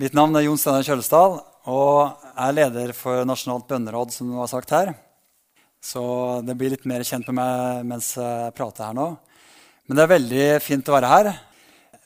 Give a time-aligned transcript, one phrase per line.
[0.00, 1.34] Mitt navn er Jon Steinar Kjølsdal,
[1.68, 4.14] og er leder for Nasjonalt bønneråd.
[4.14, 4.94] som du har sagt her.
[5.82, 9.18] Så det blir litt mer kjent med meg mens jeg prater her nå.
[9.84, 11.30] Men det er veldig fint å være her.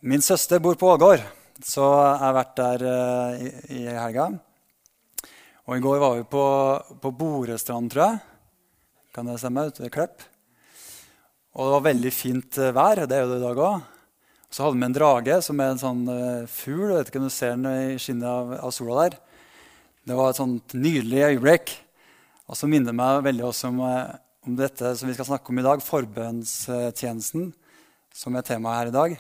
[0.03, 1.23] Min søster bor på Ålgård,
[1.63, 3.49] så jeg har vært der uh, i,
[3.79, 4.27] i, helga.
[5.63, 6.45] Og i går var vi på,
[6.99, 8.19] på Borestrand, tror jeg.
[9.15, 9.69] Kan det stemme?
[9.71, 10.31] Ute ved Klepp.
[11.55, 13.07] Og det var veldig fint eh, vær.
[13.07, 13.94] Det er jo det i dag òg.
[14.55, 16.93] Så hadde vi en drage som er en sånn uh, fugl.
[16.93, 19.17] Jeg vet ikke om du ser den i skinnet av, av, sola der.
[20.07, 21.73] Det var et sånt nydelig øyeblikk.
[22.47, 24.13] Og så minner det meg veldig også om, uh,
[24.47, 27.51] om, dette som vi skal snakke om i dag, forbønnstjenesten,
[28.15, 29.19] som er temaet her i dag.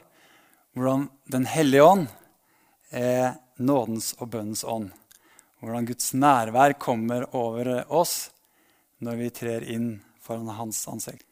[0.78, 2.06] Hvordan Den hellige ånd
[2.94, 4.92] er nådens og bønnens ånd.
[5.58, 8.28] Hvordan Guds nærvær kommer over oss
[9.02, 11.26] når vi trer inn foran hans ansikt.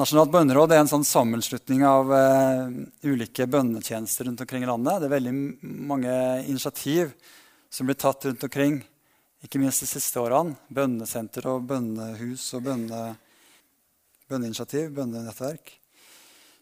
[0.00, 2.70] Nasjonalt bønneråd er en sånn sammenslutning av uh,
[3.04, 5.02] ulike bønnetjenester rundt omkring i landet.
[5.02, 5.32] Det er veldig
[5.90, 6.14] mange
[6.48, 7.10] initiativ
[7.68, 8.78] som blir tatt rundt omkring,
[9.44, 10.56] ikke minst de siste årene.
[10.72, 13.02] Bønnesenter og bønnehus og bønne,
[14.32, 15.74] bønneinitiativ, bønnenettverk.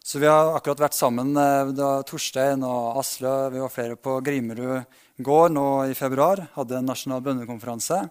[0.03, 1.31] Så vi har akkurat vært sammen.
[1.39, 6.43] Uh, da Torstein og Asle vi var flere på Grimerud gård nå i februar.
[6.59, 8.03] Hadde en nasjonal bønnekonferanse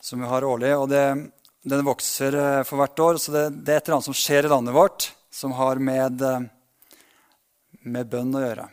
[0.00, 0.76] som vi har årlig.
[0.78, 1.06] og det
[1.64, 3.20] den vokser eh, for hvert år.
[3.20, 6.22] Så det, det, er et eller annet som skjer i landet vårt, som har med,
[6.22, 6.98] eh,
[7.88, 8.68] med bønn å gjøre.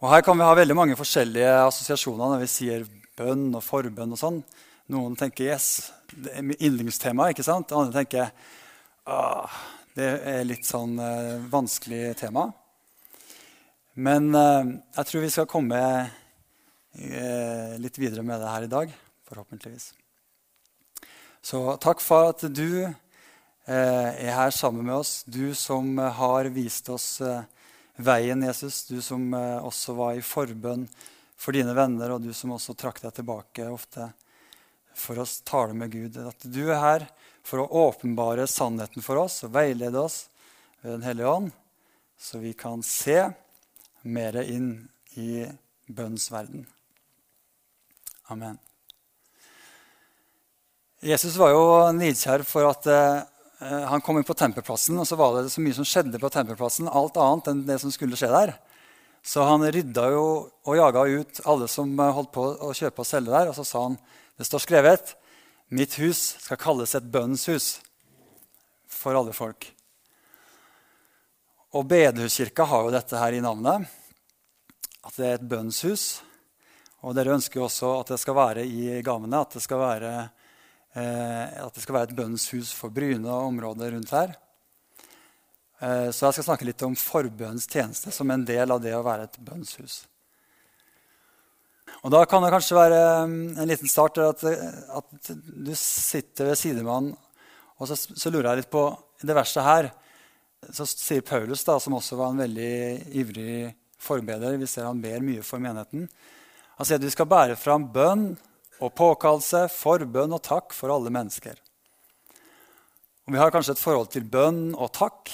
[0.00, 2.86] Og Her kan vi ha veldig mange forskjellige assosiasjoner når vi sier
[3.20, 4.16] bønn og forbønn.
[4.16, 4.40] og sånn.
[4.90, 7.28] Noen tenker yes, det er yndlingstema.
[7.30, 7.72] ikke sant?
[7.76, 8.32] Andre tenker
[9.06, 9.60] ah,
[9.94, 12.48] det er litt sånn uh, vanskelig tema.
[14.00, 14.64] Men uh,
[14.96, 19.00] jeg tror vi skal komme uh, litt videre med det her i dag.
[19.28, 19.92] Forhåpentligvis.
[21.42, 22.92] Så takk for at du eh,
[23.70, 25.22] er her sammen med oss.
[25.24, 27.46] Du som eh, har vist oss eh,
[27.96, 28.84] veien, Jesus.
[28.88, 30.86] Du som også var i forbønn
[31.40, 34.10] for dine venner, og du som også trakk deg tilbake ofte
[34.96, 36.20] for å tale med Gud.
[36.28, 37.08] At du er her
[37.46, 40.26] for å åpenbare sannheten for oss og veilede oss
[40.80, 41.50] ved Den hellige ånd,
[42.20, 43.30] så vi kan se
[44.02, 44.72] mer inn
[45.20, 45.44] i
[45.88, 46.66] bønns verden.
[48.32, 48.60] Amen.
[51.00, 51.60] Jesus var jo
[51.96, 53.22] nidkjær for at eh,
[53.88, 56.90] han kom inn på tempelplassen, og så var det så mye som skjedde på tempelplassen,
[56.92, 58.52] alt annet enn det som skulle skje der.
[59.24, 60.24] Så han rydda jo
[60.68, 63.48] og jaga ut alle som eh, holdt på å kjøpe og selge der.
[63.48, 63.96] Og så sa han
[64.36, 65.14] det står skrevet
[65.72, 67.78] mitt hus skal kalles et bønnshus
[68.90, 69.70] for alle folk.
[71.78, 73.86] Og Bedehuskirka har jo dette her i navnet,
[75.06, 76.04] at det er et bønnshus.
[77.06, 80.12] Og dere ønsker jo også at det skal være i gavene, at det skal være
[80.94, 84.32] at det skal være et bønnshus for Bryne og området rundt her.
[85.80, 89.04] Eh, så jeg skal snakke litt om forbønnens tjeneste som en del av det å
[89.04, 90.02] være et bønnshus.
[92.04, 96.60] Og Da kan det kanskje være mm, en liten start at, at du sitter ved
[96.60, 97.16] sidemannen,
[97.80, 98.84] og så, så, lurer jeg litt på
[99.24, 99.88] det verset her
[100.68, 102.72] så sier Paulus, da, som også var en veldig
[103.16, 106.04] ivrig forbeder Vi ser han ber mye for menigheten.
[106.76, 108.26] Han sier at vi skal bære fram bønn
[108.80, 111.58] og påkallelse, forbønn og takk for alle mennesker.
[113.26, 115.30] Og vi har kanskje et forhold til bønn og takk,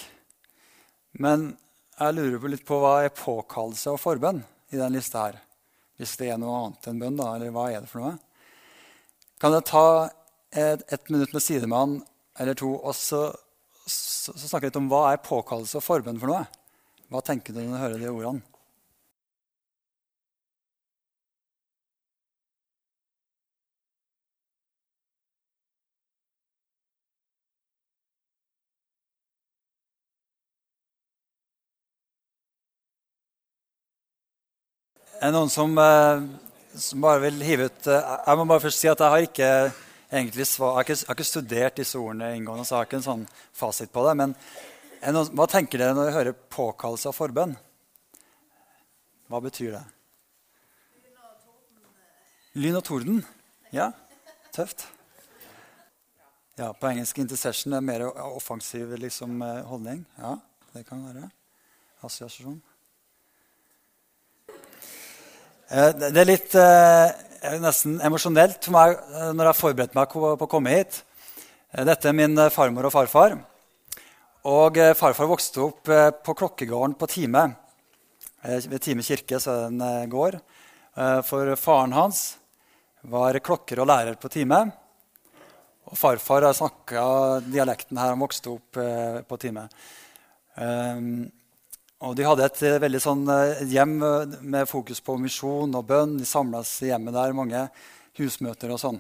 [1.23, 1.53] men
[1.97, 4.43] jeg lurer litt på hva er påkallelse og forbønn
[4.75, 5.39] i den lista her.
[5.97, 8.19] Hvis det er noe annet enn bønn, da, eller hva er det for noe?
[9.41, 9.87] Kan jeg ta
[10.53, 11.97] et, et minutt med sidemann
[12.41, 13.31] eller to og så,
[13.87, 16.45] så, så snakke litt om hva er påkallelse og forbønn for noe?
[17.13, 18.56] Hva tenker du når du hører de ordene?
[35.17, 36.25] Er det noen som, eh,
[36.77, 39.51] som, bare vil hive ut eh, Jeg må bare først si at jeg har ikke
[40.13, 42.91] egentlig svar, jeg har ikke, jeg har ikke studert disse ordene inngående, så jeg har
[42.91, 43.23] ikke en sånn
[43.57, 44.13] fasit på det.
[44.21, 44.35] Men
[45.17, 47.57] noen, hva tenker dere når dere hører påkallelse av forbønn?
[49.33, 49.83] Hva betyr det?
[52.61, 53.25] Lyn og torden.
[53.73, 53.91] Ja,
[54.53, 54.87] tøft.
[56.57, 60.07] Ja, På engelsk 'intercession' er mer offensiv liksom, eh, holdning.
[60.19, 60.39] Ja,
[60.73, 61.31] det kan være.
[62.03, 62.63] Assosiasjon.
[65.67, 70.13] Eh, det er litt eh, nesten emosjonelt for meg eh, når jeg har forberedt meg
[70.13, 71.01] på å komme hit.
[71.77, 73.35] Dette er min farmor og farfar.
[74.47, 75.91] Og farfar vokste opp
[76.25, 77.43] på klokkegården på Time.
[78.47, 80.39] Ved Time kirke så er det en gård.
[81.27, 82.21] For faren hans
[83.11, 84.63] var klokker og lærer på Time.
[85.91, 87.03] Og farfar snakka
[87.51, 88.81] dialekten her han vokste opp
[89.29, 89.67] på Time.
[92.05, 95.87] Og de hadde et eh, veldig sånn eh, hjem eh, med fokus på misjon og
[95.89, 96.19] bønn.
[96.21, 97.63] De samles i hjemmet der, mange
[98.19, 98.99] husmøter og sånn.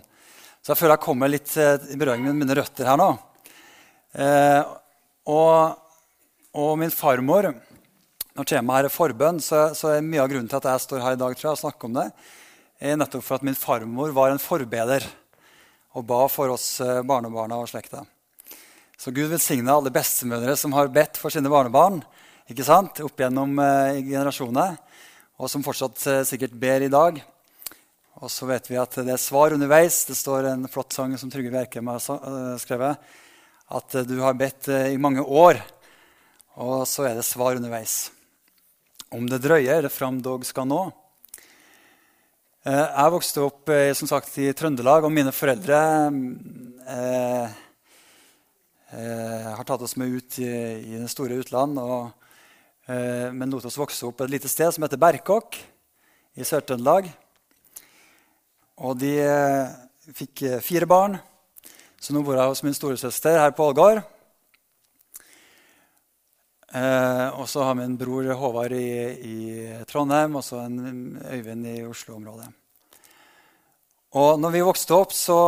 [0.64, 3.10] Så jeg føler jeg kommer litt i berøring med mine røtter her nå.
[4.16, 4.62] Eh,
[5.28, 5.76] og,
[6.56, 7.50] og, min farmor
[8.36, 11.04] Når temaet her er forbønn, så, så, er mye av grunnen til at jeg står
[11.04, 12.08] her i dag tror jeg, og snakker om det,
[12.80, 15.04] er nettopp for at min farmor var en forbeder
[15.96, 16.66] og ba for oss
[17.08, 18.02] barnebarna og slekta.
[19.00, 22.02] Så Gud velsigne alle bestemødre som har bedt for sine barnebarn
[22.46, 23.00] ikke sant?
[23.02, 24.76] opp gjennom eh, generasjonene,
[25.42, 27.16] og som fortsatt eh, sikkert ber i dag.
[28.22, 30.04] Og så vet vi at det er svar underveis.
[30.06, 33.02] Det står en flott sang som Trygve Bjerkem har uh, skrevet.
[33.66, 35.58] At uh, du har bedt uh, i mange år,
[36.62, 38.12] og så er det svar underveis.
[39.12, 40.86] Om det drøyer, det fram dog skal nå.
[42.66, 45.78] Jeg vokste opp som sagt, i Trøndelag, og mine foreldre
[48.90, 50.50] har tatt oss med ut i,
[50.82, 51.78] i det store utland.
[51.78, 52.25] og Eh,
[52.86, 55.56] men lot oss vokse opp et lite sted som heter Berkåk
[56.36, 57.08] i Sør-Trøndelag.
[58.84, 59.72] Og de eh,
[60.12, 61.16] fikk eh, fire barn,
[61.96, 64.02] så nå bor jeg hos min storesøster her på Ålgård.
[66.76, 69.38] Eh, og så har vi en bror Håvard i, i
[69.88, 72.50] Trondheim og så en Øyvind i Oslo-området.
[74.16, 75.40] Og når vi vokste opp, så,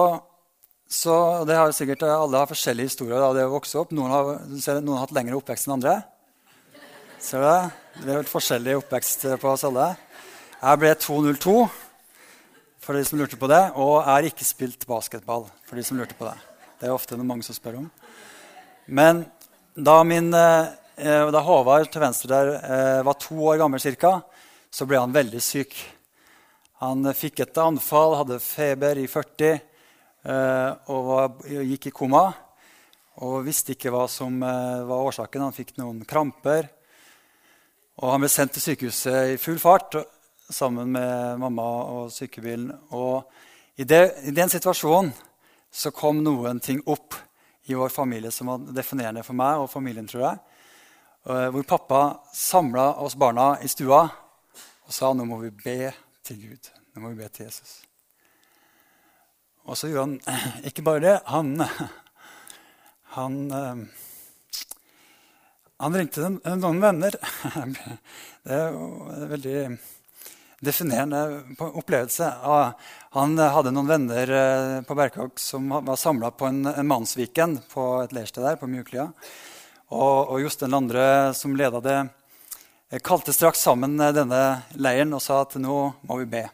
[0.88, 3.92] så det har sikkert Alle har forskjellige historier av det å vokse opp.
[3.92, 6.00] Noen har, noen har hatt lengre oppvekst enn andre.
[7.18, 7.70] Ser du det?
[7.98, 9.88] Det er litt forskjellig oppvekst på oss alle.
[10.60, 11.54] Jeg ble 202
[12.78, 15.48] for de som lurte på det, og jeg har ikke spilt basketball.
[15.66, 16.38] for de som lurte på Det
[16.78, 17.90] Det er ofte noe mange som spør om.
[18.86, 19.26] Men
[19.74, 20.70] da, min, eh,
[21.32, 24.22] da Håvard til venstre der eh, var to år gammel cirka,
[24.70, 25.74] så ble han veldig syk.
[26.78, 29.60] Han fikk et anfall, hadde feber i 40
[30.22, 32.32] eh, og var, gikk i koma.
[33.16, 35.42] Og visste ikke hva som var årsaken.
[35.42, 36.77] Han fikk noen kramper.
[37.98, 39.96] Og han ble sendt til sykehuset i full fart
[40.50, 41.64] sammen med mamma
[41.96, 42.70] og sykebilen.
[42.94, 43.26] Og
[43.76, 45.10] i, det, i den situasjonen
[45.70, 47.16] så kom noen ting opp
[47.68, 50.38] i vår familie som var definerende for meg og familien, tror jeg.
[51.28, 52.02] Eh, hvor pappa
[52.32, 55.92] samla oss barna i stua og sa nå må vi be
[56.24, 56.70] til Gud.
[56.94, 57.80] Nå må vi be til Jesus.
[59.66, 61.16] Og så gjorde han ikke bare det.
[61.34, 61.50] Han,
[63.18, 64.06] han eh,
[65.78, 66.28] han ringte
[66.58, 67.14] noen venner.
[68.48, 69.60] Det er en veldig
[70.64, 71.20] definerende
[71.58, 72.30] opplevelse.
[73.14, 77.86] Han hadde noen venner eh, på Berkåk som var samla på en, en mannsviken på
[78.02, 79.06] et leirsted der, på Mjuklia.
[79.94, 81.98] Og, og Jostein Landre, som leda det,
[82.90, 84.42] eh, kalte straks sammen eh, denne
[84.74, 86.44] leiren og sa at nå må vi be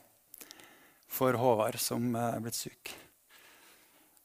[1.15, 2.93] for Håvard, som er blitt syk.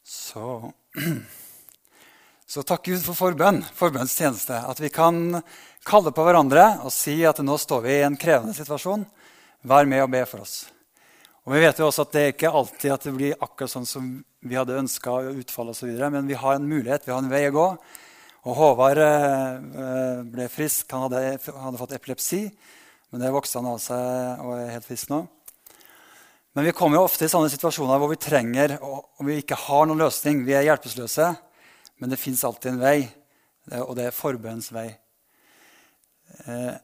[0.04, 0.74] Så
[2.50, 4.56] Så takk Gud for forbønn, forbønnstjeneste.
[4.66, 5.38] At vi kan
[5.86, 9.04] kalle på hverandre og si at nå står vi i en krevende situasjon.
[9.70, 10.64] Vær med og be for oss.
[11.46, 14.08] Og Vi vet jo også at det ikke alltid at det blir akkurat sånn som
[14.42, 15.14] vi hadde ønska.
[15.30, 17.66] Men vi har en mulighet, vi har en vei å gå.
[18.50, 20.90] Og Håvard eh, ble frisk.
[20.90, 22.48] Han hadde, hadde fått epilepsi,
[23.12, 25.20] men det vokste han av seg og er helt frisk nå.
[26.58, 29.86] Men vi kommer jo ofte i sånne situasjoner hvor vi trenger og vi ikke har
[29.86, 30.42] noen løsning.
[30.50, 31.30] Vi er hjelpeløse.
[32.00, 32.98] Men det fins alltid en vei,
[33.84, 34.88] og det er forbønnens vei.
[36.46, 36.76] Eh,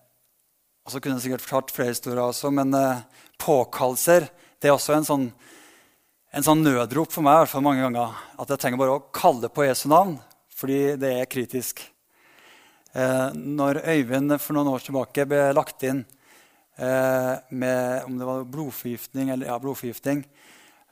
[0.86, 3.04] og så kunne jeg sikkert fortalt flere historier også, men eh,
[3.42, 4.28] påkallelser
[4.62, 5.26] det er også en sånn,
[6.36, 8.14] en sånn nødrop for meg i hvert fall mange ganger.
[8.42, 10.16] At jeg trenger bare å kalle på Jesu navn,
[10.56, 11.84] fordi det er kritisk.
[12.96, 16.04] Eh, når Øyvind for noen år tilbake ble lagt inn
[16.80, 20.24] eh, med om det var blodforgiftning eller ja, blodforgiftning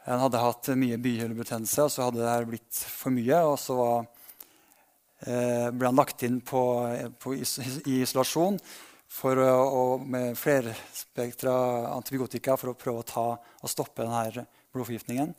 [0.04, 3.40] Han hadde hatt mye bihulebetennelse, og så hadde det blitt for mye.
[3.48, 4.10] og så var
[5.24, 6.62] ble han lagt inn på,
[7.20, 7.56] på is,
[7.88, 8.58] i isolasjon
[9.14, 11.54] for å, med flerspektra
[11.94, 15.34] antibiotika for å prøve å ta og stoppe denne blodforgiftningen.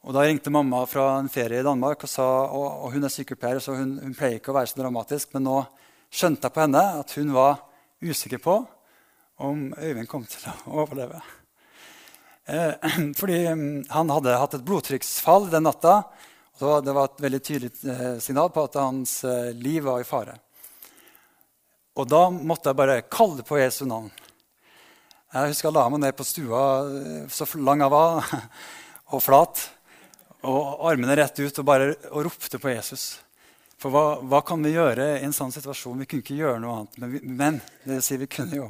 [0.00, 3.12] Og Da ringte mamma fra en ferie i Danmark, og, sa, og, og hun er
[3.12, 5.34] sykepleier, så hun, hun, pleier ikke å være så dramatisk.
[5.34, 5.56] Men nå
[6.08, 7.60] skjønte jeg på henne at hun var
[8.00, 8.56] usikker på
[9.44, 11.20] om Øyvind kom til å overleve.
[12.48, 12.88] Eh,
[13.20, 16.02] fordi mm, han hadde hatt et blodtrykksfall den natta
[16.60, 20.04] så det var et veldig tydelig eh, signal på at hans eh, liv var i
[20.04, 20.34] fare.
[21.96, 24.10] Og da måtte jeg bare kalle på Jesu navn.
[25.32, 28.28] Jeg husker jeg la meg ned på stua eh, så lang jeg var,
[29.16, 29.62] og flat,
[30.44, 33.06] og armene rett ut, og bare og ropte på Jesus.
[33.80, 36.02] For hva, hva, kan vi gjøre i en sånn situasjon?
[36.04, 36.98] Vi kunne ikke gjøre noe annet.
[37.00, 38.66] Men, vi, men det vil si, vi kunne jo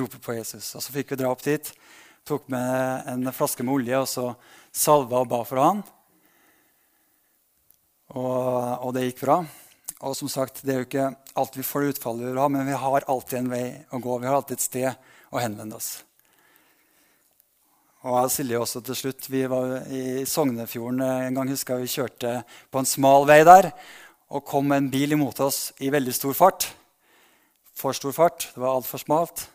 [0.00, 0.70] rope på Jesus.
[0.72, 1.68] Og så fikk vi dra opp dit,
[2.24, 4.26] tok med en flaske med olje og så
[4.72, 5.84] salva og ba for han.
[8.14, 9.40] Og, og, det gikk bra.
[10.06, 12.48] Og som sagt, det er jo ikke alltid vi får det utfallet vi vil ha,
[12.52, 14.18] men vi har alltid en vei å gå.
[14.22, 15.96] Vi har alltid et sted å henvende oss.
[18.04, 19.26] Og jeg og Silje også til slutt.
[19.32, 21.50] Vi var i Sognefjorden en gang.
[21.50, 23.70] husker Vi kjørte på en smal vei der
[24.34, 26.68] og kom en bil imot oss i veldig stor fart.
[27.74, 28.50] For stor fart.
[28.52, 29.46] Det var altfor smalt.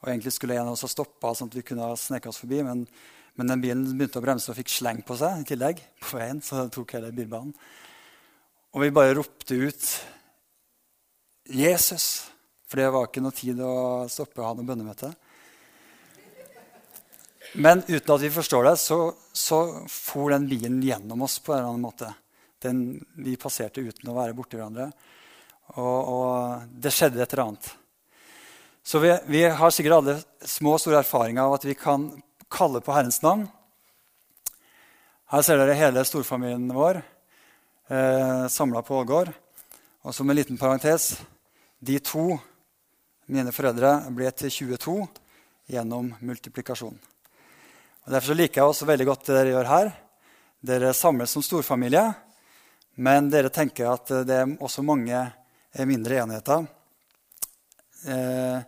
[0.00, 2.62] Og Egentlig skulle en av oss ha stoppa, sånn at vi kunne sneke oss forbi.
[2.64, 2.86] Men,
[3.36, 5.84] men, den bilen begynte å bremse og fikk sleng på seg i tillegg.
[6.00, 7.52] på veien, så tok hele bilbanen.
[8.70, 9.86] Og vi bare ropte ut
[11.50, 12.30] 'Jesus',
[12.68, 15.10] for det var ikke noe tid å stoppe og ha noe bønnemøte.
[17.58, 18.98] Men uten at vi forstår det, så,
[19.32, 19.58] så
[19.90, 22.12] for den bilen gjennom oss på en eller annen måte.
[22.62, 22.84] Den,
[23.18, 24.90] vi passerte uten å være borti hverandre.
[25.74, 27.70] Og, og, det skjedde et eller annet.
[28.86, 32.06] Så vi, vi har sikkert alle små og store erfaringer av at vi kan
[32.50, 33.48] kalle på Herrens navn.
[35.34, 37.02] Her ser dere hele storfamilien vår
[37.90, 39.32] eh, samla på Ålgård.
[40.02, 41.12] Og som en liten parentes
[41.78, 42.38] de to,
[43.26, 44.96] mine foreldre, ble til 22
[45.70, 46.96] gjennom multiplikasjon.
[48.04, 49.92] Og Derfor liker jeg også veldig godt det dere gjør her.
[50.60, 52.04] Dere samles som storfamilie,
[53.00, 55.22] men dere tenker at det er også mange
[55.86, 56.66] mindre enheter.
[58.08, 58.58] Eh,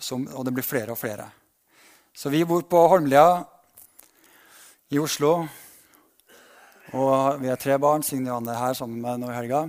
[0.00, 1.26] som, og det blir flere og flere.
[2.16, 3.42] Så vi bor på Holmlia
[4.90, 5.44] i Oslo.
[6.90, 8.02] Og vi har tre barn.
[8.02, 9.60] Signe og Anne er her sammen med meg nå i helga.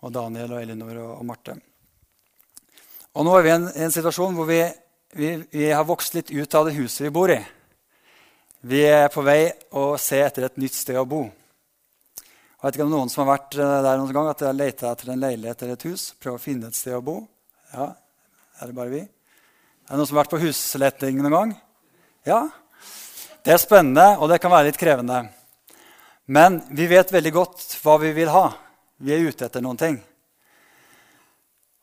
[0.00, 1.56] Og Daniel og Elinor og, og Marte.
[3.10, 4.60] Og nå er vi i en, en, situasjon hvor vi,
[5.18, 7.40] vi, vi, har vokst litt ut av det huset vi bor i.
[8.70, 11.26] Vi er på vei å se etter et nytt sted å bo.
[11.26, 14.56] Jeg vet ikke om noen som har vært eh, der noen gang, at de har
[14.56, 16.06] leita etter en leilighet eller et hus.
[16.20, 17.18] Prøve å finne et sted å bo.
[17.72, 17.90] Ja,
[18.60, 19.02] er det bare vi?
[19.04, 21.54] Er det noen som har vært på husletting noen gang?
[22.28, 22.40] Ja?
[23.44, 25.22] Det er spennende, og det kan være litt krevende.
[26.30, 28.52] Men vi vet veldig godt hva vi vil ha.
[29.02, 29.96] Vi er ute etter noen ting.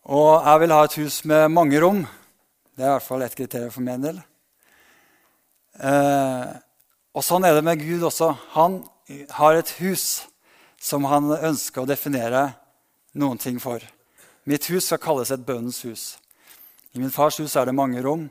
[0.08, 2.00] Og jeg vil ha et hus med mange rom.
[2.72, 4.22] Det er i hvert fall ett kriterium for min del.
[5.84, 6.54] Eh,
[7.12, 8.30] og sånn er det med Gud også.
[8.56, 8.80] Han
[9.36, 10.24] har et hus
[10.80, 12.46] som han ønsker å definere
[13.20, 13.84] noen ting for.
[14.48, 16.08] Mitt hus skal kalles et bønnens hus.
[16.96, 18.30] I min fars hus er det mange rom.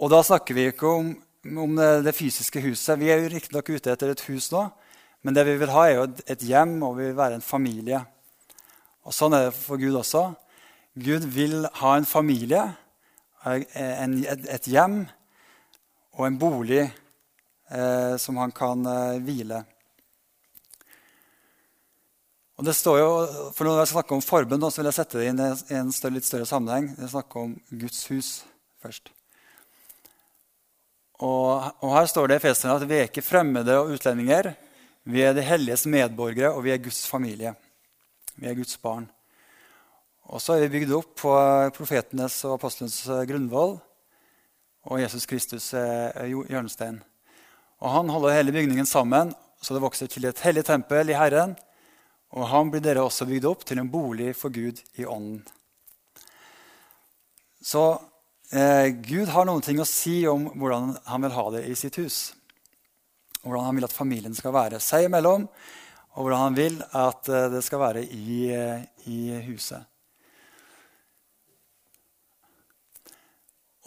[0.00, 1.12] Og da snakker vi ikke om
[1.54, 2.98] om det fysiske huset.
[3.00, 4.64] Vi er jo riktignok ute etter et hus nå,
[5.26, 8.00] men det vi vil ha, er jo et hjem, og vi vil være en familie.
[9.06, 10.28] Og Sånn er det for Gud også.
[10.98, 12.62] Gud vil ha en familie,
[13.46, 15.04] et, et, hjem
[16.16, 19.60] og en bolig eh, som han kan eh, hvile.
[22.56, 23.10] Og det står jo,
[23.54, 26.16] for Når jeg snakker om forbund, så vil jeg sette det inn i en større,
[26.16, 26.88] litt større sammenheng.
[26.96, 28.30] Jeg snakker om Guds hus
[28.82, 29.15] først.
[31.24, 34.50] Og, og her står det i Efeserne at vi er ikke fremmede og utlendinger.
[35.08, 37.54] Vi er det helliges medborgere, og vi er Guds familie.
[38.36, 39.06] Vi er Guds barn.
[40.26, 41.34] Og så er vi bygd opp på
[41.76, 42.98] profetenes og apostlenes
[43.30, 43.76] grunnvoll.
[44.86, 46.98] Og Jesus Kristus er hjørnestein.
[47.82, 49.32] Og han holder hele bygningen sammen,
[49.62, 51.54] så det vokser til et hellig tempel i Herren.
[52.36, 55.40] Og han blir dere også bygd opp til en bolig for Gud i ånden.
[57.62, 57.96] Så
[58.50, 61.98] Eh, Gud har noen ting å si om hvordan han vil ha det i sitt
[61.98, 62.30] hus.
[63.42, 65.48] Hvordan han vil at familien skal være seg imellom,
[66.14, 69.82] og hvordan han vil at eh, det skal være i, eh, i huset.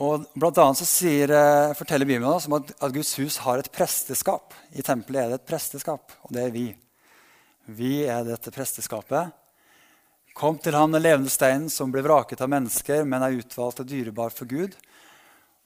[0.04, 1.32] Og blant annet så sier,
[1.76, 4.56] forteller Bibelen oss at, at, Guds hus har et presteskap.
[4.72, 6.70] I tempelet er det et presteskap, og det er vi.
[7.76, 9.36] Vi er dette presteskapet.
[10.40, 13.88] Kom til ham den levende steinen som ble vraket av mennesker, men er utvalgt og
[13.90, 14.78] dyrebar for Gud.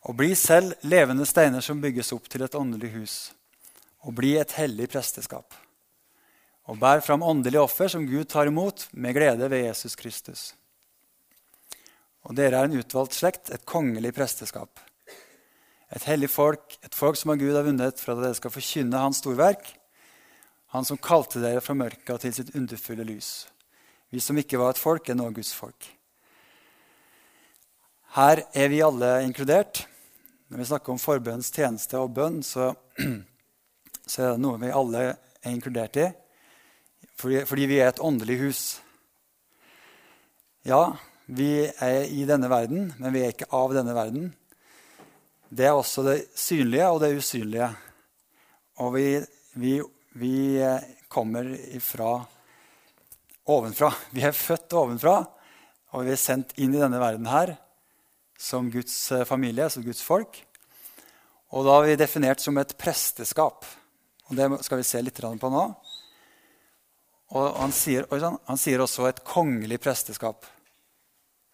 [0.10, 3.18] Og bli selv levende steiner som bygges opp til et åndelig hus.
[4.02, 5.54] Og bli et hellig presteskap.
[6.66, 10.48] Og bær fram åndelige offer som Gud tar imot med glede ved Jesus Kristus.
[12.26, 14.82] Og dere er en utvalgt slekt, et kongelig presteskap.
[15.94, 19.06] Et hellig folk, et folk som av Gud har vunnet for at dere skal forkynne
[19.06, 19.70] Hans storverk.
[20.74, 23.36] Han som kalte dere fra mørket til sitt underfulle lys.
[24.14, 25.88] Vi som ikke var et folk, er nå Guds folk.
[28.14, 29.88] Her er vi alle inkludert.
[30.54, 32.68] Når vi snakker om forbønns tjeneste og bønn, så,
[34.06, 36.06] så, er det noe vi alle er inkludert i.
[37.18, 38.62] Fordi, fordi vi er et åndelig hus.
[40.70, 40.84] Ja,
[41.26, 44.30] vi er i denne verden, men vi er ikke av denne verden.
[45.50, 47.72] Det er også det synlige og det usynlige.
[48.78, 49.08] Og vi,
[49.58, 49.74] vi,
[50.22, 50.38] vi
[51.10, 52.20] kommer ifra
[53.50, 53.92] ovenfra.
[54.16, 55.18] Vi er født ovenfra,
[55.94, 57.56] og vi er sendt inn i denne verden her
[58.40, 60.40] som Guds eh, familie, som Guds folk.
[61.54, 63.66] Og da er vi definert som et presteskap.
[64.30, 65.64] Og det skal vi se litt på nå.
[67.34, 70.46] Og han sier, han sier, også et kongelig presteskap.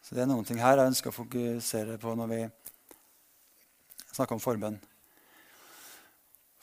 [0.03, 2.39] Så det er noen ting her jeg ønsker å fokusere på når vi
[4.15, 4.79] snakker om forbønn.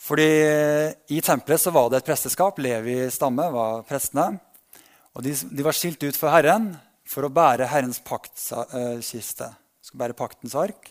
[0.07, 0.29] Fordi
[1.17, 2.59] I tempelet så var det et presteskap.
[2.63, 4.37] Levi stamme var prestene.
[5.17, 6.75] Og de, de var skilt ut for Herren
[7.09, 9.49] for å bære Herrens paktkiste.
[9.49, 10.91] De skulle bære paktens ark.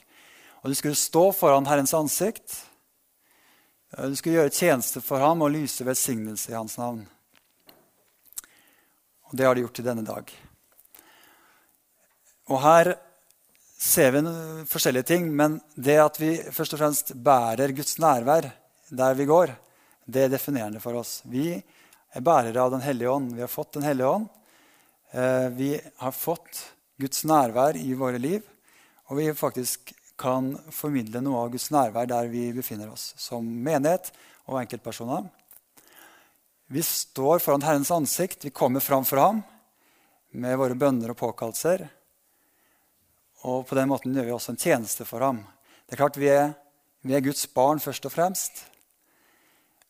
[0.63, 2.55] Og de skulle stå foran Herrens ansikt.
[3.93, 7.03] De skulle gjøre tjeneste for ham og lyse velsignelse i hans navn.
[9.29, 10.33] Og det har de gjort til denne dag.
[12.49, 12.95] Og her
[13.77, 14.23] ser vi
[14.69, 18.49] forskjellige ting, men det at vi først og fremst bærer Guds nærvær
[18.89, 19.53] der vi går,
[20.05, 21.19] det er definerende for oss.
[21.25, 21.53] Vi
[22.15, 23.35] er bærere av Den hellige ånd.
[23.35, 24.27] Vi har fått Den hellige ånd.
[25.11, 26.63] Eh, vi har fått
[26.97, 28.41] Guds nærvær i våre liv,
[29.07, 34.13] og vi faktisk kan formidle noe av Guds nærvær der vi befinner oss, som menighet
[34.47, 35.27] og enkeltpersoner.
[36.71, 39.43] Vi står foran Herrens ansikt, vi kommer fram for ham
[40.31, 41.83] med våre bønner og påkallelser.
[43.45, 45.43] Og på den måten gjør vi også en tjeneste for ham.
[45.85, 46.55] Det er klart Vi er,
[47.05, 48.65] vi er Guds barn først og fremst.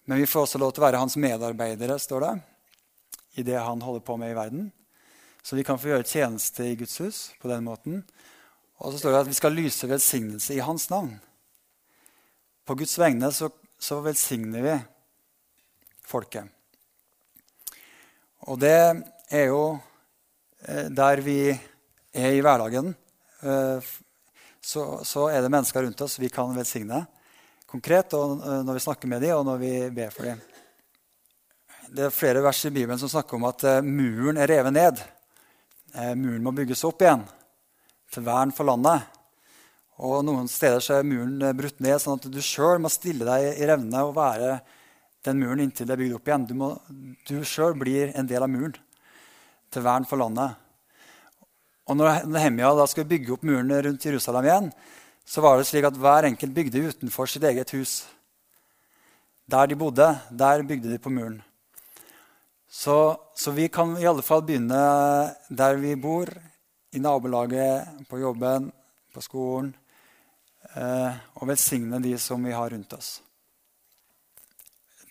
[0.06, 2.34] Men vi får også lov til å være hans medarbeidere, står det,
[3.42, 4.68] i det han holder på med i verden.
[5.46, 8.04] Så vi kan få gjøre tjeneste i Guds hus på den måten.
[8.82, 11.14] Og så står det at vi skal lyse velsignelse i hans navn.
[12.66, 14.76] På Guds vegne så, så velsigner vi
[16.06, 16.50] folket.
[18.46, 18.78] Og det
[19.34, 19.62] er jo
[20.66, 22.94] eh, der vi er i hverdagen.
[23.42, 23.94] Eh,
[24.62, 27.04] så, så, er det mennesker rundt oss vi kan velsigne
[27.76, 30.44] konkret og eh, når vi snakker med dem, og når vi ber for dem.
[31.96, 35.04] Det er flere vers i Bibelen som snakker om at muren er revet ned.
[36.18, 37.22] Muren må bygges opp igjen
[38.12, 39.06] til vern for landet.
[40.04, 43.62] Og Noen steder så er muren brutt ned, sånn at du sjøl må stille deg
[43.62, 44.58] i revne og være
[45.26, 46.50] den muren inntil det er bygd opp igjen.
[46.50, 46.74] Du, må,
[47.30, 48.76] du sjøl blir en del av muren
[49.74, 50.58] til vern for landet.
[51.86, 54.70] Og når Nehemia da skulle bygge opp muren rundt Jerusalem igjen,
[55.26, 58.06] så var det slik at hver enkelt bygde utenfor sitt eget hus.
[59.50, 61.42] Der de bodde, der bygde de på muren.
[62.70, 64.80] Så, så vi kan i alle fall begynne
[65.50, 66.30] der vi bor,
[66.96, 68.70] i nabolaget, på jobben,
[69.14, 69.74] på skolen,
[70.76, 73.22] eh, og velsigne de som vi har rundt oss.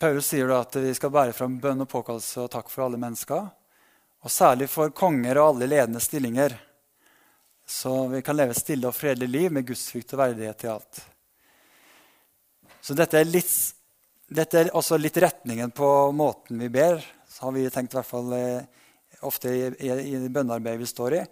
[0.00, 3.46] Paulus sier at vi skal bære fram bønn og påkallelse og takk for alle mennesker.
[4.24, 6.56] Og særlig for konger og alle ledende stillinger.
[7.66, 11.00] Så vi kan leve stille og fredelig liv med gudsfrykt og verdighet i alt.
[12.84, 13.52] Så dette er, litt,
[14.28, 17.00] dette er også litt retningen på måten vi ber.
[17.28, 18.82] Så har vi tenkt i hvert fall eh,
[19.24, 21.22] ofte i, i, i bønnearbeidet vi står i,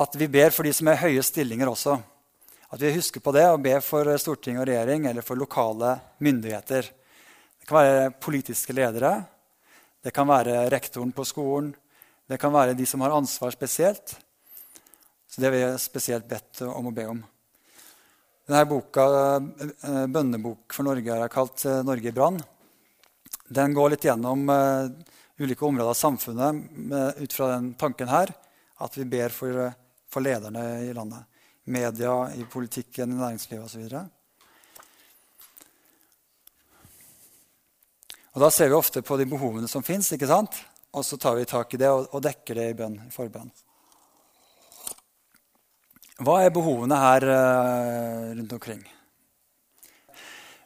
[0.00, 1.98] at vi ber for de som er høye stillinger også.
[2.70, 6.88] At vi husker på det og ber for storting og regjering eller for lokale myndigheter.
[7.60, 9.12] Det kan være politiske ledere,
[10.00, 11.74] det kan være rektoren på skolen,
[12.30, 14.14] det kan være de som har ansvar spesielt.
[15.30, 17.20] Så det vil jeg spesielt bedt om å be om.
[18.50, 19.04] Denne boka,
[19.38, 22.42] eh, 'Bønnebok for Norge', er kalt eh, 'Norge i brann'.
[23.48, 24.86] Den går litt gjennom uh,
[25.38, 28.30] ulike områder av samfunnet ut fra den tanken her
[28.78, 29.72] at vi ber for,
[30.06, 31.26] for lederne i landet.
[31.64, 33.96] Media, i politikken, i næringslivet osv.
[38.30, 41.74] Og Da ser vi ofte på de behovene som fins, og så tar vi tak
[41.74, 43.50] i det og, og dekker det i bønn, i forbønn.
[46.20, 48.82] Hva er behovene her uh, rundt omkring?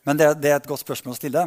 [0.05, 1.45] Men det, det, er et godt spørsmål å stille.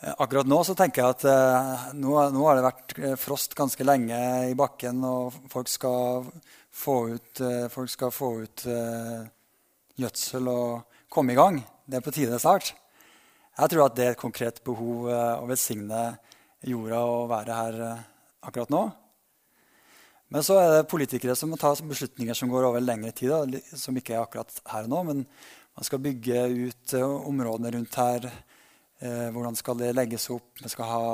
[0.00, 3.84] Uh, akkurat nå så tenker jeg at uh, nå, nå, har det vært frost ganske
[3.84, 6.24] lenge i bakken, og folk skal
[6.70, 8.64] få ut, folk skal få ut
[10.00, 11.58] gjødsel og komme i gang.
[11.84, 12.72] Det er på tide snart.
[13.60, 16.04] Jeg tror at det er et konkret behov eh, å velsigne
[16.64, 18.04] jorda og være her eh,
[18.46, 18.82] akkurat nå.
[20.30, 23.32] Men så er det politikere som må ta beslutninger som går over lengre tid.
[23.32, 27.98] Da, som ikke er akkurat her nå, men man skal bygge ut eh, områdene rundt
[27.98, 28.28] her.
[29.00, 30.52] Eh, hvordan skal det legges opp?
[30.62, 31.08] Man skal ha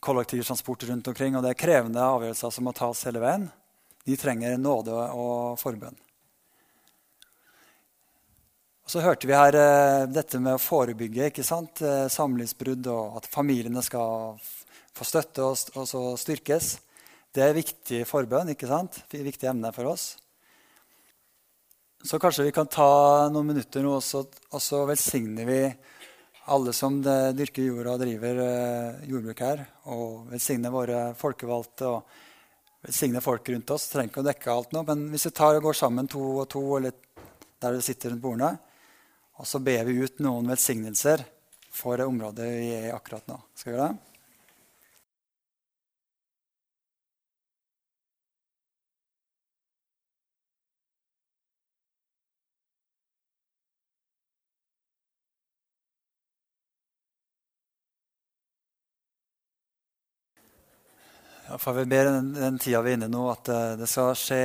[0.00, 1.36] kollektivtransport rundt omkring.
[1.36, 3.50] Og det er krevende avgjørelser som må tas hele veien.
[4.08, 5.98] De trenger nåde og forbønn.
[8.88, 11.84] Så hørte vi her eh, dette med å forebygge ikke sant?
[11.84, 14.40] Eh, samlivsbrudd, og at familiene skal
[14.92, 16.74] få støtte og, og så styrkes.
[17.32, 18.52] Det er viktig forbønn.
[18.52, 18.98] ikke sant?
[19.08, 20.16] Viktig emne for oss.
[22.04, 25.60] Så kanskje vi kan ta noen minutter nå, også, og så velsigner vi
[26.52, 29.64] alle som dyrker jorda og driver eh, jordbruk her.
[29.94, 32.18] Og velsigner våre folkevalgte og
[32.84, 33.88] velsigner folk rundt oss.
[33.92, 36.48] Trenger ikke å dekke alt nå, men hvis vi tar og går sammen to og
[36.52, 36.98] to, eller
[37.62, 38.56] der vi sitter rundt bordene,
[39.40, 41.24] og så ber vi ut noen velsignelser
[41.72, 43.38] for det området vi er i akkurat nå.
[43.56, 44.11] Skal vi gjøre det?
[61.60, 64.38] For vi ber den, den tida vi er inne nå, at uh, det skal skje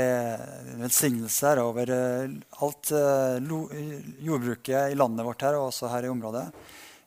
[0.82, 2.34] velsignelser over uh,
[2.66, 3.62] alt uh, lo,
[4.24, 6.44] jordbruket i landet vårt her, og også her i området.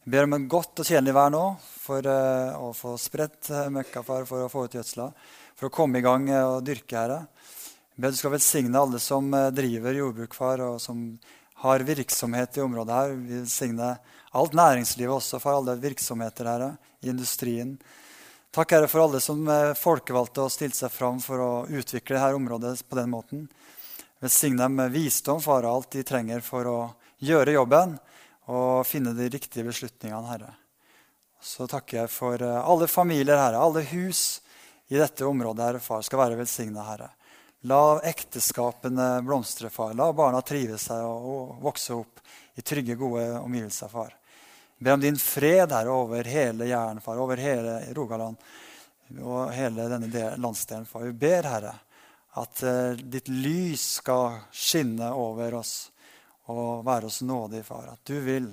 [0.04, 1.42] Vi ber om et godt og tjenlig vær nå
[1.82, 5.10] for å få spredt møkka far, for, å få ut gjødsla,
[5.58, 7.12] for å komme i gang og dyrke her.
[7.92, 11.02] Vi ber du skal velsigne alle som driver jordbruk, far, og som
[11.60, 13.12] har virksomhet i området her.
[13.12, 14.00] Vi velsigner
[14.40, 16.66] alt næringslivet også for alle virksomheter her
[17.04, 17.76] i industrien.
[18.50, 22.34] Takk, Herre, for alle som er folkevalgte og stilte seg fram for å utvikle dette
[22.34, 23.44] området på den måten.
[24.18, 26.78] Velsign dem med visdom, far, alt de trenger for å
[27.22, 27.94] gjøre jobben
[28.50, 30.50] og finne de riktige beslutningene, Herre.
[31.38, 34.42] Så takker jeg for eh, alle familier, Herre, alle hus
[34.90, 37.12] i dette området, Herre, far, skal være velsigna, Herre.
[37.70, 39.94] La ekteskapene blomstre, far.
[39.94, 42.18] La barna trive seg og vokse opp
[42.58, 44.16] i trygge, gode omgivelser, far
[44.80, 48.36] ber om din fred her over hele Jæren, far, over hele Rogaland
[49.20, 50.86] og hele denne landsdelen.
[50.86, 51.04] Far.
[51.08, 51.74] Vi ber, Herre,
[52.40, 55.74] at uh, ditt lys skal skinne over oss
[56.50, 57.92] og være oss nådig, far.
[57.92, 58.48] At du vil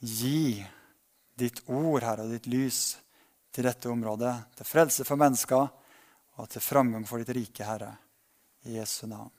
[0.00, 0.64] gi
[1.36, 2.96] ditt ord, Herre, og ditt lys
[3.52, 5.68] til dette området, til frelse for mennesker
[6.36, 7.94] og til framgang for ditt rike, Herre.
[8.66, 9.30] I Jesu navn.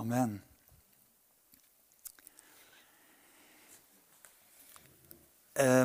[0.00, 0.40] Amen.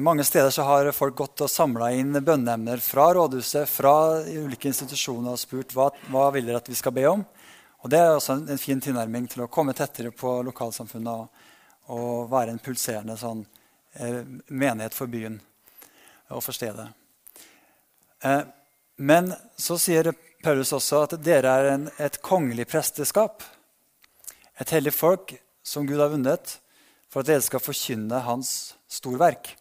[0.02, 5.36] Mange steder så har folk gått og samla inn bønneemner fra rådhuset, fra ulike institusjoner
[5.36, 7.22] og spurt hva, hva vil dere at vi skal be om.
[7.80, 11.46] Og Det er også en, en fin tilnærming til å komme tettere på lokalsamfunnet og,
[11.96, 13.46] og være en pulserende sånn,
[13.96, 15.38] eh, menighet for byen
[16.30, 16.90] og for stedet.
[18.26, 18.42] Eh,
[19.00, 20.12] men så sier
[20.44, 23.46] Paulus også at dere er en, et kongelig presteskap.
[24.60, 26.58] Et hellig folk som Gud har vunnet,
[27.10, 28.54] for at dere skal forkynne hans
[28.90, 29.52] storverk.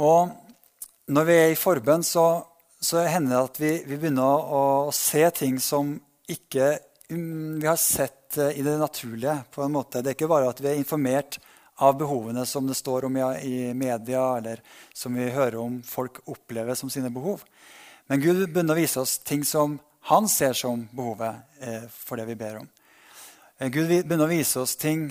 [0.00, 0.30] Og
[1.12, 2.26] når vi er i forbønn, så,
[2.80, 5.96] så hender det at vi, vi begynner å, å, se ting som
[6.30, 6.72] ikke
[7.10, 9.40] um, vi har sett uh, i det naturlige.
[9.50, 10.00] på en måte.
[10.00, 11.40] Det er ikke bare at vi er informert
[11.80, 14.60] av behovene som det står om i, i media, eller
[14.92, 17.44] som vi hører om folk opplever som sine behov.
[18.06, 19.78] Men Gud begynner å vise oss ting som
[20.10, 22.68] han ser som behovet eh, for det vi ber om.
[23.58, 25.08] Eh, Gud begynner å vise oss ting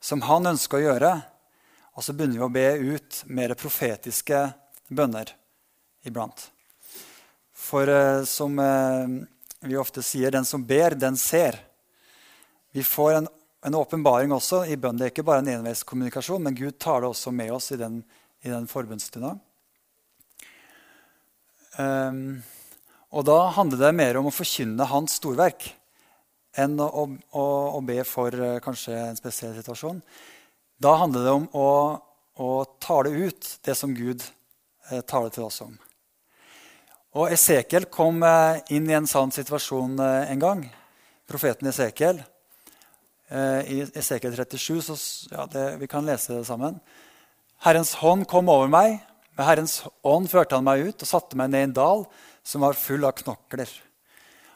[0.00, 1.12] som han ønsker å gjøre,
[1.96, 4.42] og så begynner vi å be ut mer profetiske
[4.92, 5.32] bønner
[6.06, 6.50] iblant.
[7.56, 9.16] For eh, som eh,
[9.66, 11.58] vi ofte sier, den som ber, den ser.
[12.76, 13.28] Vi får en,
[13.64, 14.98] en åpenbaring også i bønn.
[15.00, 18.02] Det er ikke bare en enveiskommunikasjon, men Gud tar det også med oss i den,
[18.44, 19.32] i den forbundsstunda.
[21.76, 22.20] Um,
[23.12, 25.66] og da handler det mer om å forkynne hans storverk
[26.56, 26.88] enn å,
[27.36, 27.44] å,
[27.76, 30.00] å be for uh, kanskje en spesiell situasjon.
[30.82, 31.68] Da handler det om å,
[32.42, 32.50] å
[32.82, 34.20] tale ut det som Gud
[34.90, 35.72] eh, taler til oss om.
[37.16, 40.64] Og Esekiel kom eh, inn i en sånn situasjon eh, en gang.
[41.26, 42.20] Profeten Esekiel.
[43.32, 44.96] Eh, I Esekiel 37 så,
[45.32, 46.76] ja, det, Vi kan lese det sammen.
[47.64, 48.98] Herrens hånd kom over meg.
[49.36, 52.04] Med Herrens ånd førte han meg ut og satte meg ned i en dal
[52.44, 53.70] som var full av knokler.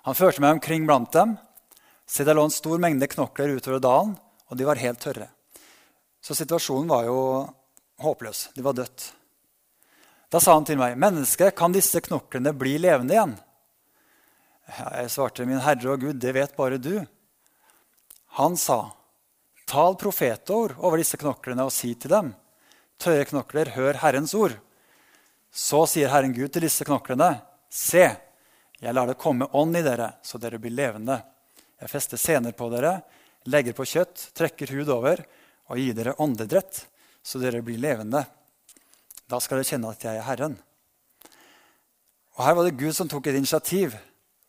[0.04, 1.38] Han førte meg omkring blant dem.
[2.16, 4.16] Det lå en stor mengde knokler utover dalen,
[4.50, 5.28] og de var helt tørre.
[6.20, 7.20] Så situasjonen var jo
[8.02, 8.48] håpløs.
[8.54, 9.12] De var dødt.
[10.30, 13.38] Da sa han til meg, 'Menneske, kan disse knoklene bli levende igjen?'
[14.70, 17.06] Jeg svarte, 'Min Herre og Gud, det vet bare du.'
[18.38, 18.92] Han sa,
[19.66, 22.34] 'Tal profetord over disse knoklene og si til dem:"
[22.98, 24.60] 'Tørre knokler, hør Herrens ord.'
[25.50, 28.16] Så sier Herren Gud til disse knoklene, 'Se,
[28.80, 31.22] jeg lar det komme ånd i dere, så dere blir levende.'
[31.80, 32.98] Jeg fester sener på dere,
[33.48, 35.22] legger på kjøtt, trekker hud over,
[35.70, 36.84] og gir dere åndedrett,
[37.22, 38.24] så dere blir levende.
[39.30, 40.58] Da skal dere kjenne at jeg er Herren.
[42.36, 43.94] Og Her var det Gud som tok et initiativ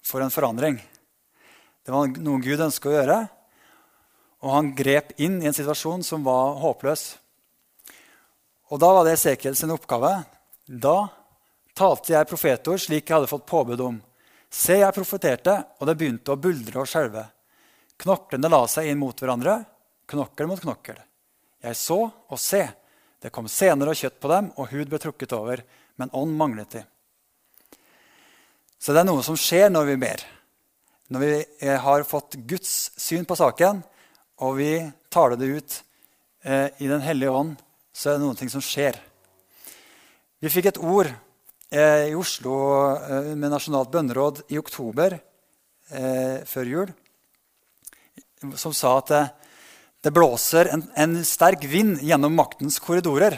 [0.04, 0.80] for en forandring.
[1.86, 3.18] Det var noe Gud ønsket å gjøre,
[4.42, 7.04] og han grep inn i en situasjon som var håpløs.
[8.72, 10.24] Og Da var det Esekiel sin oppgave.
[10.66, 11.12] Da
[11.78, 14.00] talte jeg profetord slik jeg hadde fått påbud om.
[14.52, 17.24] Se, jeg profeterte, og det begynte å buldre og skjelve.
[18.02, 19.62] Knoklene la seg inn mot hverandre,
[20.12, 20.98] knokkel mot knokkel.
[21.64, 22.66] Jeg så og se.
[23.22, 25.62] Det kom sener og kjøtt på dem, og hud ble trukket over,
[26.02, 26.84] men ånd manglet de.
[28.82, 30.24] Så det er noe som skjer når vi ber.
[31.14, 33.84] Når vi eh, har fått Guds syn på saken,
[34.42, 34.72] og vi
[35.14, 35.76] taler det ut
[36.44, 37.56] eh, i Den hellige ånd,
[37.94, 38.98] så er det noe som skjer.
[40.42, 41.12] Vi fikk et ord
[41.72, 42.56] i Oslo
[42.96, 46.92] eh, med Nasjonalt bønneråd i oktober eh, før jul
[48.56, 49.30] som sa at eh,
[50.02, 53.38] det blåser en, en, sterk vind gjennom maktens korridorer.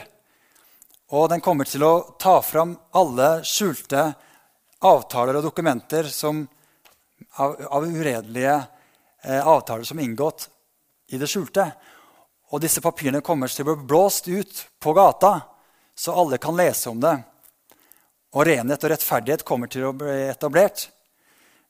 [1.12, 4.06] Og den kommer til å ta fram alle skjulte
[4.84, 6.40] avtaler og dokumenter som,
[7.36, 10.48] av, av, uredelige eh, avtaler som er inngått
[11.12, 11.68] i det skjulte.
[12.56, 15.36] Og disse papirene kommer til å bli blåst ut på gata,
[15.94, 17.18] så alle kan lese om det.
[18.34, 20.88] Og renhet og rettferdighet kommer til å bli etablert.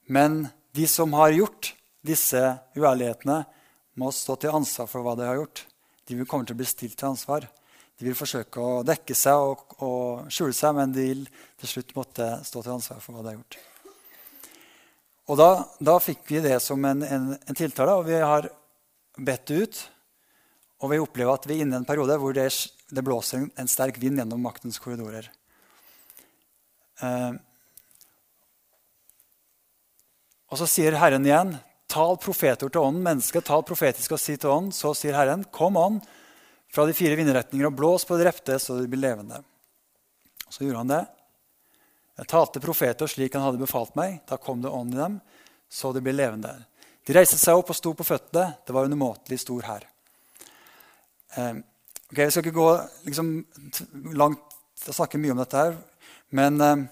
[0.08, 0.46] Men
[0.76, 1.74] de som har gjort
[2.04, 2.40] disse
[2.76, 3.42] uærlighetene,
[3.94, 5.60] må stå til ansvar for hva de har gjort.
[6.08, 7.46] De vil komme til å bli stilt til ansvar.
[7.94, 11.22] De vil forsøke å dekke seg og, og skjule seg, men de vil
[11.60, 13.58] til slutt måtte stå til ansvar for hva de har gjort.
[15.30, 15.48] Og da,
[15.80, 18.50] da fikk vi det som en, en, en, tiltale, og vi har
[19.16, 19.78] bedt det ut.
[20.82, 22.48] Og vi opplever at vi er inne i en periode hvor det,
[22.90, 25.30] det blåser en, en, sterk vind gjennom maktens korridorer.
[27.02, 27.32] Eh,
[30.52, 31.56] og så sier Herren igjen,
[31.90, 34.74] tal profeter til ånden, mennesket, tal profetisk og si til ånden.
[34.74, 36.04] Så sier Herren, kom ånd
[36.74, 39.40] fra de fire vindretninger og blås på de drepte så de blir levende.
[40.48, 41.02] Så gjorde han det.
[42.20, 44.20] Jeg talte profeter slik han hadde befalt meg.
[44.30, 45.18] Da kom det ånd i dem,
[45.66, 46.52] så de ble levende.
[47.04, 48.54] De reiste seg opp og sto på føttene.
[48.64, 49.86] Det var undermåtelig stor hær.
[51.34, 51.56] Eh,
[52.12, 52.68] okay, vi skal ikke gå
[53.08, 53.32] liksom,
[54.14, 54.53] langt
[54.84, 55.76] og snakker mye om dette, her,
[56.34, 56.84] men eh,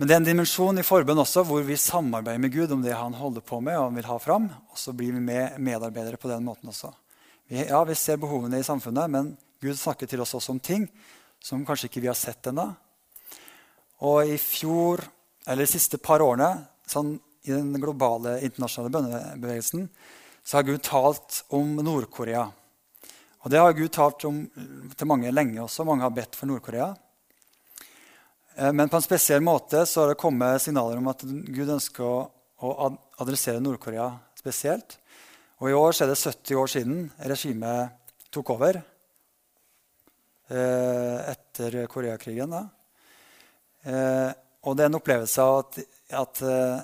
[0.00, 2.94] men det er en dimensjon i forbønn også hvor vi samarbeider med Gud om det
[2.96, 4.46] han holder på med og vil ha fram.
[4.72, 6.88] Og så blir vi med medarbeidere på den måten også.
[7.44, 10.86] Vi, ja, vi ser behovene i samfunnet, men Gud snakker til oss også om ting
[11.36, 12.64] som kanskje ikke vi har sett ennå.
[14.08, 15.04] Og i fjor,
[15.44, 16.48] eller de siste par årene,
[16.88, 19.84] sånn, i den globale internasjonale bønnebevegelsen,
[20.40, 22.46] så har Gud talt om Nord-Korea.
[23.40, 24.42] Og det har Gud talt om
[24.96, 25.86] til mange lenge også.
[25.88, 26.90] Mange har bedt for Nord-Korea.
[28.56, 32.04] Eh, men på en spesiell måte så har det kommet signaler om at Gud ønsker
[32.04, 32.28] å,
[32.60, 32.90] å
[33.22, 34.98] adressere Nord-Korea spesielt.
[35.60, 37.00] Og I år er det 70 år siden
[37.30, 38.80] regimet tok over
[40.48, 42.54] eh, etter Koreakrigen.
[43.82, 45.80] Eh, og det er en opplevelse av at,
[46.20, 46.80] at eh,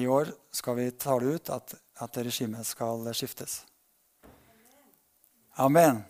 [0.00, 3.60] i år skal vi tale ut at, at regimet skal skiftes.
[5.60, 6.02] Amen.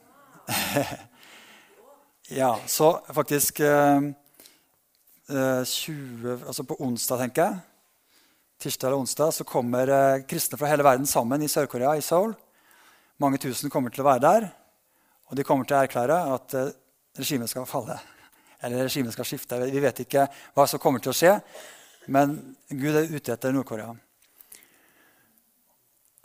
[2.28, 4.00] ja, så faktisk eh,
[5.64, 7.58] 20, eh, altså på onsdag, tenker jeg,
[8.62, 12.36] tirsdag eller onsdag, så kommer eh, kristne fra hele verden sammen i Sør-Korea, i Seoul.
[13.18, 14.48] Mange tusen kommer til å være der.
[15.26, 16.72] Og de kommer til å erklære at eh,
[17.18, 17.98] regimet skal falle.
[18.62, 19.58] Eller regimet skal skifte.
[19.66, 21.34] Vi vet ikke hva som kommer til å skje,
[22.06, 22.38] men
[22.70, 23.90] Gud er ute etter Nord-Korea.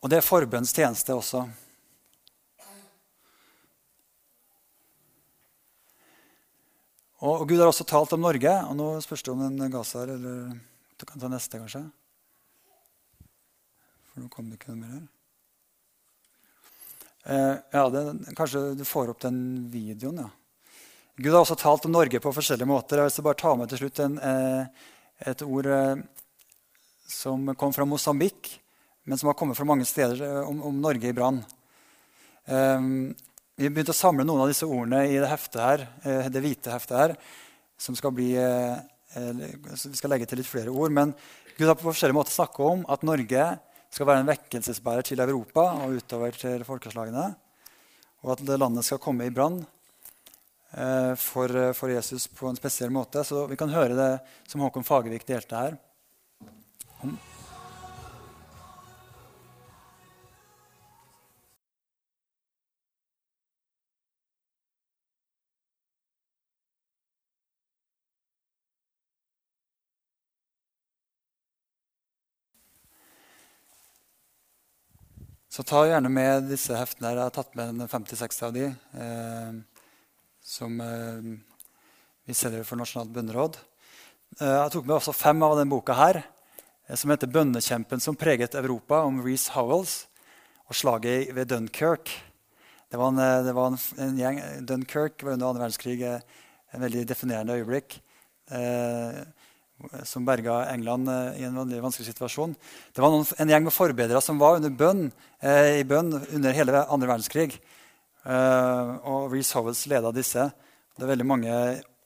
[0.05, 1.47] Og det er forbønns tjeneste også.
[7.23, 8.53] Og, og, Gud har også talt om Norge.
[8.69, 10.55] og Nå spørs det om den gass her, eller
[10.99, 11.83] du kan ta neste, kanskje.
[14.11, 15.05] For nå kom det ikke noe mer her.
[17.25, 18.03] Eh, ja, det,
[18.37, 19.39] Kanskje du får opp den
[19.73, 20.29] videoen, ja.
[21.15, 22.99] Gud har også talt om Norge på forskjellige måter.
[22.99, 24.87] Jeg vil bare ta med til slutt en, eh,
[25.31, 26.01] et ord eh,
[27.07, 28.59] som kom fra Mosambik,
[29.05, 31.39] men som har kommet fra mange steder eh, om, om Norge i brann.
[32.45, 33.15] Um,
[33.55, 36.97] vi begynte å samle noen av disse ordene i det her, eh, det hvite heftet
[36.97, 37.17] her.
[37.77, 38.79] som skal bli, eh,
[39.15, 40.91] Vi skal legge til litt flere ord.
[40.91, 41.13] Men
[41.57, 43.59] Gud har på forskjellige måter snakket om at Norge
[43.91, 47.35] skal være en vekkelsesbærer til Europa og utover til folkeslagene.
[48.23, 49.65] Og at landet skal komme i brann
[50.77, 53.25] eh, for, for, Jesus på en spesiell måte.
[53.25, 55.77] Så vi kan høre det som Håkon Fagervik delte her.
[75.55, 77.13] Så ta gjerne med disse heftene.
[77.13, 78.65] Jeg har tatt med 50-60 av de,
[78.99, 79.53] eh,
[80.43, 81.29] som eh,
[82.27, 83.55] vi selger for Nasjonalt bønneråd.
[84.41, 86.19] Eh, jeg tok med også fem av denne boka her,
[86.89, 90.07] eh, som heter 'Bønnekjempen som preget Europa', om Reece Howells
[90.67, 92.11] og slaget ved Dunkerque.
[92.91, 96.19] Det var en, eh, det var en, en gjeng, Dunkerque var under annen verdenskrig eh,
[96.73, 98.01] en veldig definerende øyeblikk.
[98.51, 99.23] Eh,
[100.07, 102.55] som berga England eh, i en vanskelig situasjon.
[102.95, 105.09] Det var noen, en gjeng med forbedere som var under bønn,
[105.43, 107.57] eh, i bønn under hele andre verdenskrig.
[108.25, 110.47] Eh, og Reece Howells leda disse.
[110.95, 111.53] Det er veldig mange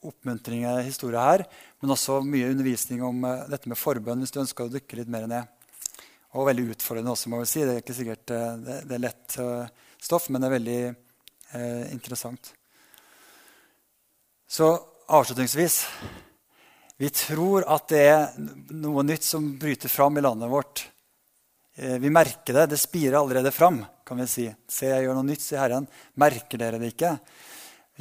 [0.03, 1.45] oppmuntringer historier her,
[1.79, 5.11] men også mye undervisning om eh, dette med forbønn hvis du ønsker å dykke litt
[5.11, 5.55] mer ned.
[6.35, 7.63] Og veldig utfordrende også, må vi si.
[7.63, 10.81] Det er ikke sikkert eh, det, det er lett uh, stoff, men det er veldig
[11.89, 12.51] interessant.
[14.45, 14.67] Så
[15.09, 15.79] avslutningsvis
[16.99, 18.25] vi tror at det er
[18.75, 20.81] noe nytt som bryter fram i landet vårt.
[21.79, 22.65] Eh, vi merker det.
[22.73, 23.85] Det spirer allerede fram.
[24.03, 24.47] kan vi si.
[24.67, 25.87] Se, jeg gjør noe nytt, sier Herren.
[26.19, 27.13] Merker dere det ikke?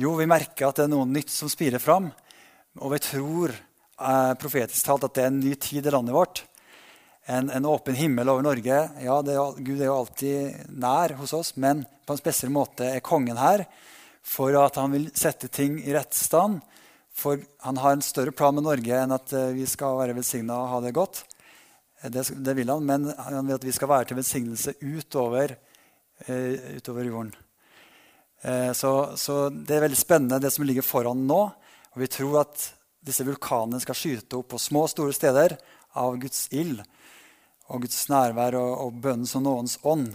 [0.02, 2.08] Jo, vi merker at det er noe nytt som spirer fram.
[2.82, 6.42] Og vi tror eh, profetisk talt at det er en ny tid i landet vårt.
[7.30, 8.80] En, en åpen himmel over Norge.
[9.04, 13.04] Ja, er, Gud er jo alltid nær hos oss, men på en spesiell måte er
[13.04, 13.62] kongen her
[14.26, 16.64] for at han vil sette ting i rett stand.
[17.18, 20.60] For han har en større plan med Norge enn at eh, vi skal være velsigna
[20.62, 21.24] og ha det godt.
[22.02, 25.56] Eh, det, det, vil han, men han vil at vi skal være til velsignelse utover,
[26.28, 27.34] uh, utover jorden.
[28.78, 31.40] Så, så, det er veldig spennende, det som ligger foran nå.
[31.90, 32.68] Og vi tror at
[33.02, 35.56] disse vulkanene skal skyte opp på små og store steder
[35.98, 36.84] av Guds ild
[37.66, 40.12] og Guds nærvær og, og bønnen som noens ånd.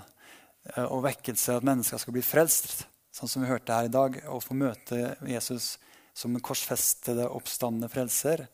[0.88, 4.46] Og vekkelse, at mennesker skal bli frelst, sånn som vi hørte her i dag, og
[4.46, 5.74] få møte Jesus
[6.14, 8.48] som en korsfestede, oppstandende frelser.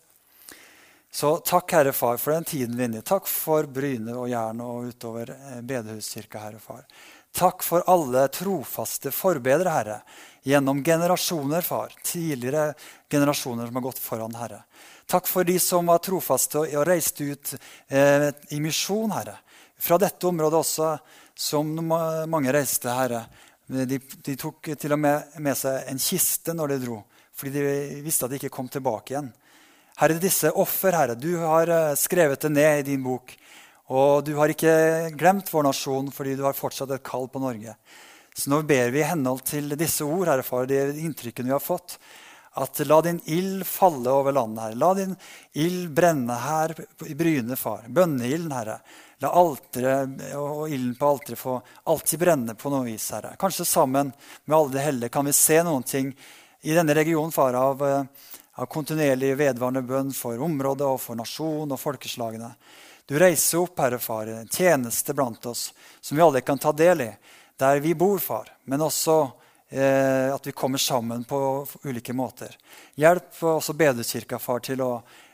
[1.11, 3.05] Så takk, Herre Far, for den tiden vi er inne i.
[3.05, 6.83] Takk for Bryne og Jern og utover eh, bedehuskirka, Herre Far.
[7.33, 9.97] Takk for alle trofaste forbedere, Herre,
[10.45, 11.95] gjennom generasjoner, Far.
[12.05, 12.73] Tidligere
[13.09, 14.61] generasjoner som har gått foran, Herre.
[15.09, 17.55] Takk for de som var trofaste og reiste ut
[17.87, 19.39] eh, i misjon, Herre.
[19.81, 20.93] Fra dette området også,
[21.33, 21.73] som
[22.29, 23.25] mange reiste, Herre.
[23.65, 27.03] De, de tok til og med med seg en kiste når de dro
[27.39, 29.31] fordi de visste at de ikke kom tilbake igjen.
[29.99, 33.33] Herre, disse offer, Herre, du har eh, skrevet det ned i din bok.
[33.89, 37.73] Og du har ikke glemt vår nasjon fordi du har fortsatt et kall på Norge.
[38.37, 41.63] Så nå ber vi i henhold til disse ord, Herre Far, de inntrykkene vi har
[41.63, 41.97] fått,
[42.59, 44.79] at la din ild falle over landet, Herre.
[44.79, 45.15] La din
[45.59, 46.75] ild brenne her
[47.07, 47.87] i Bryne, Far.
[47.89, 48.79] Bønneilden, Herre.
[49.19, 51.57] La alteret og ilden på alteret få
[51.91, 53.33] alltid brenne på noe vis, Herre.
[53.41, 54.13] Kanskje sammen
[54.45, 56.13] med alle de hellige kan vi se noen ting
[56.61, 58.03] i denne regionen, far, av, eh,
[58.59, 62.53] av kontinuerlig vedvarende bønn for området og for nasjon og folkeslagene.
[63.09, 67.01] Du reiser opp, Herre Far, en tjeneste blant oss som vi alle kan ta del
[67.01, 67.11] i,
[67.57, 69.15] der vi bor, far, men også
[69.69, 71.39] eh, at vi kommer sammen på
[71.83, 72.53] ulike måter.
[72.95, 74.91] Hjelp også Bedekirka, far, til å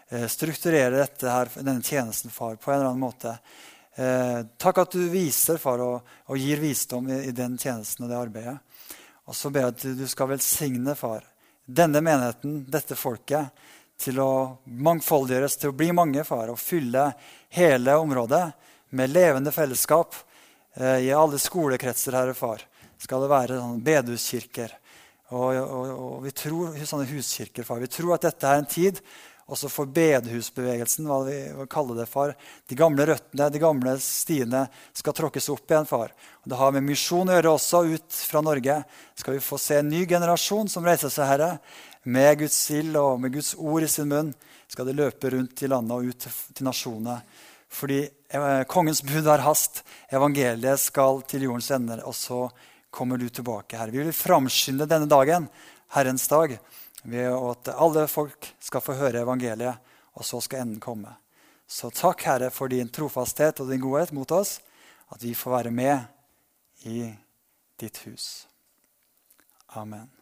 [0.09, 3.35] eh, strukturere her, denne tjenesten, far, på en eller annen måte.
[3.95, 8.13] Eh, takk at du viser, far, og, og gir visdom i, i den tjenesten og
[8.13, 8.57] det arbeidet.
[9.25, 11.25] Og så ber jeg at du skal velsigne, far,
[11.65, 13.49] denne menigheten, dette folket,
[13.97, 14.31] til å
[14.65, 17.07] mangfoldiggjøres, til å bli mange, far, og fylle
[17.55, 18.43] hele området
[18.95, 20.17] med levende fellesskap.
[20.75, 22.65] Eh, I alle skolekretser, herre far,
[23.01, 24.75] skal det være sånn bedehuskirker.
[25.33, 27.81] Og, og, og, vi tror sånne huskirker, far.
[27.81, 28.99] Vi tror at dette er en tid
[29.45, 31.37] også for bedehusbevegelsen, hva vi
[31.69, 32.33] kaller det, far.
[32.65, 34.63] De gamle røttene, de gamle stiene,
[34.97, 36.13] skal tråkkes opp igjen, far.
[36.41, 37.83] Og det har med misjon å gjøre også.
[37.93, 38.79] Ut fra Norge
[39.13, 41.51] skal vi få se en ny generasjon som reiser seg, Herre.
[42.09, 44.31] Med Guds ild og med Guds ord i sin munn
[44.69, 47.19] skal de løpe rundt i landet og ut til nasjonene.
[47.75, 49.83] Fordi eh, kongens bud er hast.
[50.09, 52.01] Evangeliet skal til jordens ender.
[52.09, 52.47] Og så
[52.89, 53.93] kommer du tilbake, Herre.
[53.93, 55.45] Vi vil framskynde denne dagen,
[55.93, 56.57] Herrens dag
[57.05, 59.77] ved at alle folk skal få høre evangeliet,
[60.15, 61.13] og så skal enden komme.
[61.67, 64.59] Så takk, Herre, for din trofasthet og din godhet mot oss,
[65.13, 65.99] at vi får være med
[66.85, 67.09] i
[67.81, 68.47] ditt hus.
[69.75, 70.14] Amen.